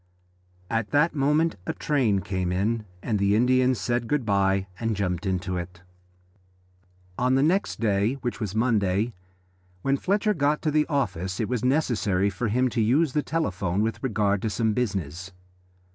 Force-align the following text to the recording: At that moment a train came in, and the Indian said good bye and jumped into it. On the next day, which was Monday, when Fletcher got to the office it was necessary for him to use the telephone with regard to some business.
At 0.67 0.89
that 0.89 1.13
moment 1.13 1.57
a 1.67 1.73
train 1.73 2.21
came 2.21 2.51
in, 2.51 2.85
and 3.03 3.19
the 3.19 3.35
Indian 3.35 3.75
said 3.75 4.07
good 4.07 4.25
bye 4.25 4.65
and 4.79 4.95
jumped 4.95 5.27
into 5.27 5.57
it. 5.57 5.83
On 7.19 7.35
the 7.35 7.43
next 7.43 7.79
day, 7.79 8.13
which 8.23 8.39
was 8.39 8.55
Monday, 8.55 9.13
when 9.83 9.97
Fletcher 9.97 10.33
got 10.33 10.59
to 10.63 10.71
the 10.71 10.87
office 10.87 11.39
it 11.39 11.47
was 11.47 11.63
necessary 11.63 12.31
for 12.31 12.47
him 12.47 12.67
to 12.69 12.81
use 12.81 13.13
the 13.13 13.21
telephone 13.21 13.83
with 13.83 14.01
regard 14.01 14.41
to 14.41 14.49
some 14.49 14.73
business. 14.73 15.31